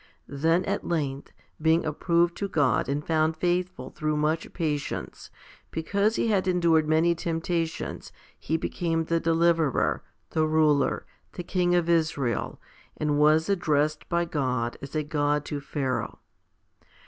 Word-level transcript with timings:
Then 0.27 0.65
at 0.65 0.83
length, 0.83 1.31
being 1.61 1.85
approved 1.85 2.35
to 2.37 2.47
God 2.47 2.89
and 2.89 3.05
found 3.05 3.37
faithful 3.37 3.91
through 3.91 4.17
much 4.17 4.51
patience, 4.51 5.29
because 5.69 6.15
he 6.15 6.29
had 6.29 6.47
endured 6.47 6.87
many 6.87 7.13
temptations, 7.13 8.11
he 8.39 8.57
became 8.57 9.03
the 9.03 9.19
deliverer, 9.19 10.01
the 10.31 10.47
ruler, 10.47 11.05
the 11.33 11.43
king 11.43 11.75
of 11.75 11.87
Israel, 11.87 12.59
and 12.97 13.19
was 13.19 13.47
addressed 13.47 14.09
by 14.09 14.25
God 14.25 14.75
as 14.81 14.95
a 14.95 15.03
God 15.03 15.45
to 15.45 15.59
Pharaoh? 15.61 16.17